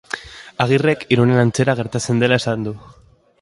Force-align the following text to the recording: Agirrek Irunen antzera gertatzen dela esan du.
Agirrek 0.65 1.05
Irunen 1.17 1.41
antzera 1.43 1.75
gertatzen 1.81 2.23
dela 2.25 2.41
esan 2.45 2.67
du. 2.69 2.75